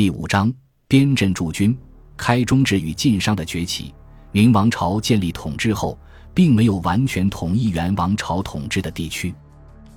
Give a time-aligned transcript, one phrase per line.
[0.00, 0.50] 第五章
[0.88, 1.76] 边镇驻军。
[2.16, 3.92] 开中制与晋商的崛起。
[4.32, 5.98] 明王朝建立统治后，
[6.32, 9.34] 并没有完全统一元王朝统治的地区，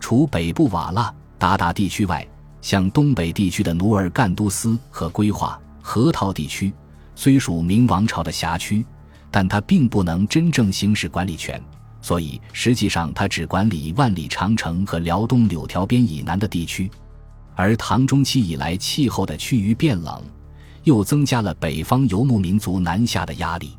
[0.01, 2.27] 除北部瓦剌、鞑靼地区外，
[2.59, 6.73] 像东北地区的努尔干都司和归化、河套地区，
[7.15, 8.85] 虽属明王朝的辖区，
[9.31, 11.63] 但它并不能真正行使管理权。
[12.01, 16.91] 所以，实际上它只管理万里长城和辽东柳条边以南的地区。
[17.55, 20.21] 而唐中期以来，气候的趋于变冷，
[20.83, 23.77] 又增加了北方游牧民族南下的压力。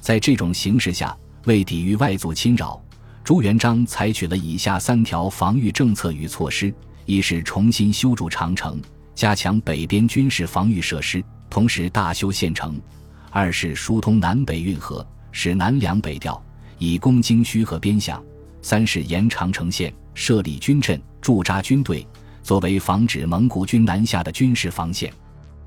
[0.00, 2.80] 在这种形势下，为抵御外族侵扰，
[3.24, 6.72] 朱元璋采取了以下三条防御政策与措施：
[7.06, 8.80] 一是重新修筑长城，
[9.14, 12.74] 加强北边军事防御设施，同时大修县城；
[13.30, 16.40] 二是疏通南北运河，使南粮北调。
[16.78, 18.20] 以攻京需和边陉，
[18.60, 22.06] 三是沿长城线设立军镇，驻扎军队，
[22.46, 25.12] 作为防止蒙古军南下的军事防线。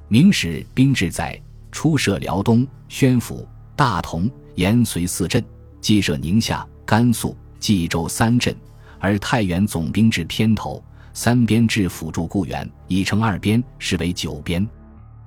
[0.08, 1.38] 明史兵志载，
[1.74, 5.44] 初设辽东、宣府、大同、延绥四镇，
[5.82, 8.56] 既设宁夏、甘肃、冀州三镇，
[8.98, 10.82] 而太原总兵至偏头，
[11.14, 14.66] 三边至辅助固原，已成二边，是为九边。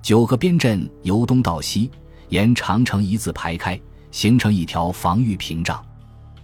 [0.01, 1.91] 九个边镇由东到西，
[2.31, 3.79] 沿长城一字排开。
[4.11, 5.83] 形成一条防御屏障。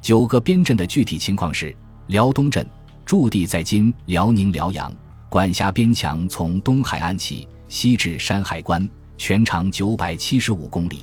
[0.03, 1.75] 九个边镇的具体情况是：
[2.09, 2.67] 辽东镇
[3.09, 4.95] 驻地在今辽宁辽阳，
[5.31, 10.97] 管辖边墙从东海岸起，西至山海关，全长九百七十五公里；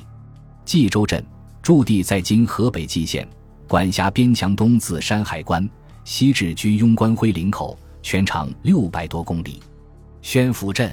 [0.66, 1.26] 冀州镇
[1.64, 3.28] 驻地在今河北蓟县，
[3.68, 5.68] 管辖边墙东自山海关，
[6.04, 9.60] 西至居庸关灰林口，全长六百多公里；
[10.22, 10.92] 宣福镇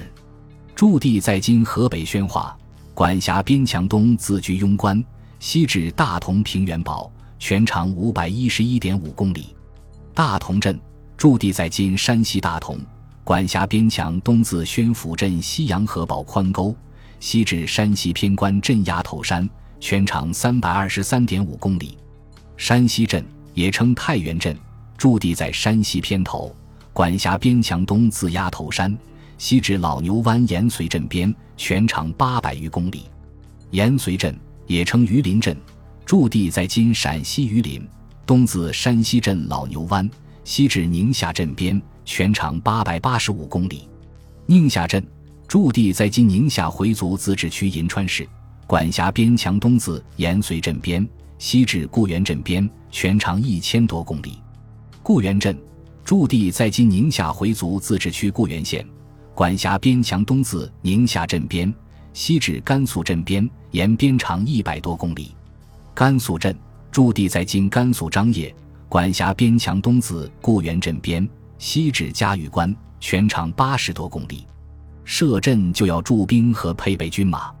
[0.73, 2.57] 驻地在今河北宣化，
[2.95, 5.05] 管辖边墙东自居庸关。
[5.37, 9.55] 西至大同平原堡，全长五百一十一点五公里。
[10.15, 10.79] 大同镇
[11.17, 12.77] 驻地在今山西大同，
[13.23, 16.75] 管辖边墙东自宣府镇西洋河堡宽沟，
[17.19, 21.97] 西至山西偏关镇崖头山，全长三百二十三点五公里。
[22.57, 24.57] 山西镇也称太原镇，
[24.97, 26.55] 驻地在山西偏头，
[26.91, 28.97] 管辖边墙东自崖头山，
[29.37, 33.05] 西至老牛湾延绥镇边，全长八百余公里。
[33.71, 34.37] 延绥镇。
[34.65, 35.55] 也称榆林镇，
[36.05, 37.85] 驻地在今陕西榆林，
[38.25, 40.09] 东自山西镇老牛湾，
[40.43, 43.87] 西至宁夏镇边，全长八百八十五公里。
[44.45, 45.05] 宁夏镇
[45.47, 48.27] 驻地在今宁夏回族自治区银川市，
[48.67, 54.39] 管辖边墙东自延绥镇边，西至固原镇边，全长一千多公里。
[55.01, 55.57] 固原镇
[56.03, 58.85] 驻地在今宁夏回族自治区固原县，
[59.33, 61.73] 管辖边墙东自宁夏镇边。
[62.11, 65.33] 西至甘肃镇边，沿边长一百多公里。
[65.95, 66.55] 甘肃镇
[66.91, 68.53] 驻地在今甘肃张掖，
[68.93, 71.27] 管辖边墙东自固原镇边，
[71.57, 74.45] 西至嘉峪关，全长八十多公里。
[75.03, 77.51] 设镇就要驻兵和配备军马。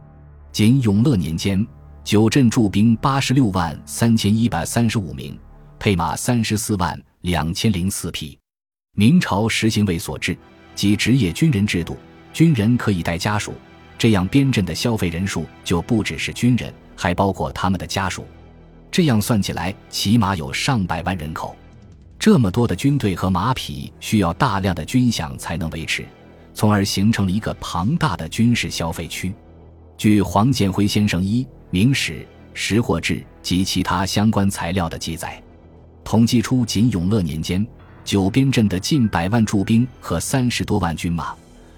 [0.51, 1.65] 仅永乐年间，
[2.03, 5.35] 九镇驻兵八十六万三千一百三十五名，
[5.79, 8.37] 配马三十四万两千零四匹。
[8.95, 10.37] 明朝实行卫所制，
[10.75, 11.97] 即职业军人制度，
[12.31, 13.55] 军人可以带家属。
[13.97, 18.23] 这样边镇的消费人数就不只是军人，还包括他们的家属。
[18.93, 21.55] 这样算起来，起码有上百万人口。
[22.19, 26.05] 这么多的军队和马匹，需要大量的军饷才能维持，
[26.53, 29.33] 从而形成了一个庞大的军事消费区。
[29.97, 32.23] 据黄建辉先生一《明史
[32.53, 35.41] 识货志》及其他相关材料的记载，
[36.03, 37.65] 统计出仅永乐年间
[38.05, 41.33] 九边镇的近百万驻兵和三十多万军马。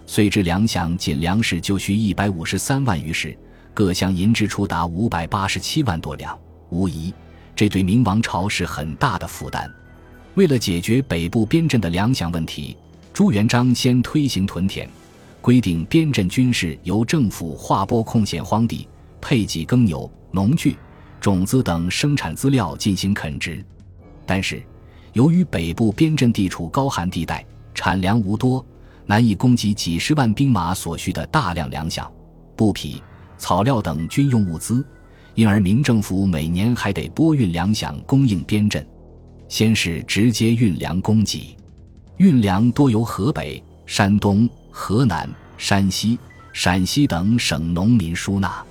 [0.05, 3.33] 遂至粮饷，仅粮食就需一百五十三万余石，
[3.73, 6.37] 各项银支出达五百八十七万多两。
[6.69, 7.13] 无疑，
[7.55, 9.71] 这对明王朝是很大的负担。
[10.35, 12.75] 为了解决北部边镇的粮饷问题，
[13.13, 14.89] 朱元璋先推行屯田，
[15.41, 18.87] 规定边镇军事由政府划拨空闲荒地，
[19.21, 20.75] 配给耕牛、农具、
[21.21, 23.63] 种子等生产资料进行垦殖。
[24.25, 24.61] 但是，
[25.13, 28.65] 由于北部边镇地处高寒地带，产粮无多。
[29.07, 32.09] 难以供给几十万兵马所需的大量粮饷、
[32.55, 33.03] 布匹、
[33.37, 34.83] 草料等军用物资，
[35.35, 38.85] 因而明政府每年还得拨运粮饷供应边镇。
[39.47, 41.55] 先是直接运粮供给，
[42.17, 46.17] 运粮多由河北、山东、河南、山西、
[46.51, 48.65] 陕西等省农民输纳，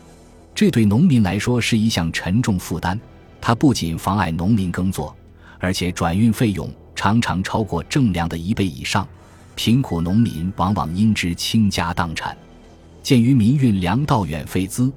[0.52, 2.99] 这对农民来说是一项沉重负担。
[3.40, 5.14] 它不仅妨碍农民耕作，
[5.61, 9.06] 而且转运费用常常超过正粮的一倍以上。
[9.55, 12.37] 贫苦农民往往因之倾家荡产。
[13.00, 14.90] 鉴于民运粮道远费资，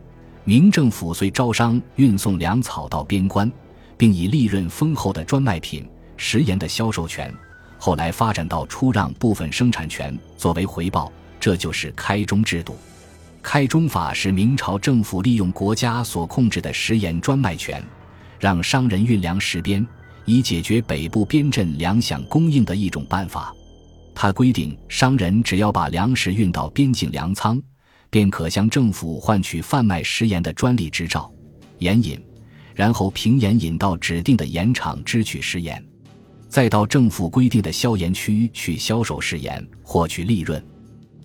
[0.47, 3.51] 明政府遂招商运送粮草到边关，
[3.97, 5.85] 并以利润丰厚的专卖品、
[6.15, 7.29] 食盐的销售权，
[7.77, 12.77] 后来发展到出让部分生产权作为回报，这就是开中制度。
[13.43, 17.83] 开中法是明朝政府利用国家所控制的食盐专卖权，
[18.39, 19.85] 让商人运粮食边，
[20.23, 23.53] 以解决北部边镇粮饷供应的一种办法。
[24.15, 27.61] 它规定，商人只要把粮食运到边境粮仓，
[28.09, 31.31] 便可向政府换取贩卖食盐的专利执照、
[31.79, 32.19] 盐引，
[32.73, 35.83] 然后凭盐引到指定的盐场支取食盐，
[36.47, 40.63] 再到政府规定的销盐区去销售食盐，获取利润。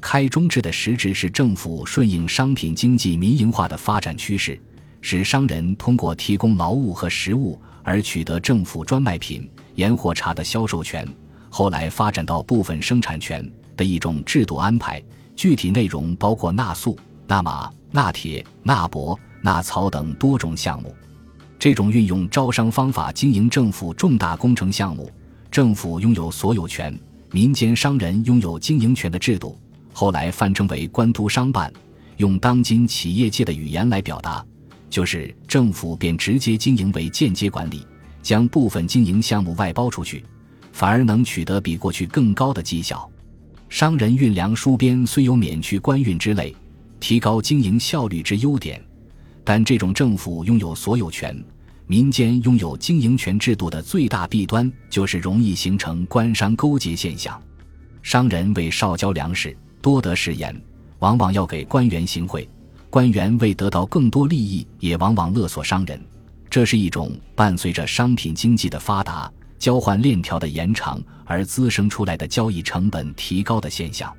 [0.01, 4.61] 开中制的实质是政府顺应商品经济民营化的发展趋势，
[5.01, 11.07] 使商人通过提供劳务和实物而取得政府专卖品盐或茶的销售权，
[11.49, 15.01] 后来发展到部分生产权的一种制度安排。
[15.35, 16.97] 具体内容包括纳粟、
[17.27, 20.95] 纳马、纳铁、纳帛、纳草等多种项目。
[21.59, 25.11] 这种运用招商方法经营政府重大工程项目，
[25.51, 26.99] 政府拥有所有权，
[27.31, 29.57] 民间商人拥有经营权的制度。
[29.93, 31.73] 后来泛称为官督商办，
[32.17, 34.45] 用当今企业界的语言来表达，
[34.91, 37.87] 就是政府便直接经营为间接管理，
[38.23, 40.25] 将部分经营项目外包出去，
[40.73, 43.09] 反而能取得比过去更高的绩效。
[43.73, 46.55] 商人运粮输边虽有免去官运之累，
[47.01, 48.79] 提高经营效率之优点，
[49.45, 51.43] 但这种政府拥有所有权，
[51.87, 57.43] 民间拥有经营权制度的最大弊端，就是容易形成官商勾结现象。
[58.03, 59.57] 商人为少交粮食。
[59.81, 60.55] 多得食盐，
[60.99, 62.47] 往往要给官员行贿；
[62.91, 65.99] 官员为得到更多利益，也往往勒索商人。
[66.51, 69.33] 这是一种伴随着商品经济的发达、
[69.63, 74.13] 交换链条的延长而滋生出来的交易成本提高的现象。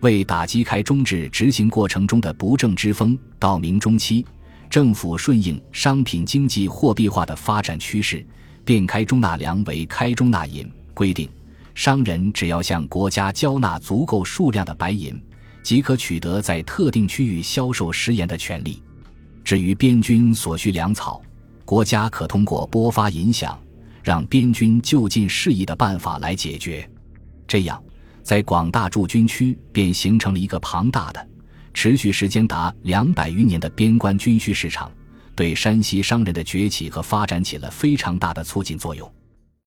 [0.00, 4.26] 为打击开中制执行过程中的不正之风，到明中期，
[4.68, 8.22] 政府顺应商品经济货币化的发展趋势，
[8.62, 11.26] 变开中纳粮为开中纳银，规定。
[11.74, 15.18] 商人只要向国家交纳足够数量的白银，
[15.62, 18.82] 即可取得在特定区域销售食盐的权利。
[19.42, 21.22] 至于边军所需粮草，
[21.64, 23.56] 国家可通过拨发银饷，
[24.04, 26.88] 让边军就近适宜的办法来解决。
[27.48, 27.82] 这样，
[28.22, 31.28] 在广大驻军区便形成了一个庞大的、
[31.72, 34.92] 持续时间达两百余年的边关军需市场，
[35.34, 39.10] 对山西商人的崛起和发展起了非常大的促进作用。